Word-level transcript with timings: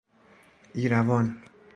ایروان 0.73 1.37